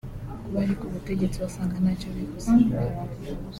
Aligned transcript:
Ku 0.43 0.47
bari 0.55 0.73
ku 0.79 0.85
butegetsi 0.93 1.37
wasanga 1.43 1.75
ntacyo 1.83 2.09
bivuze 2.15 2.51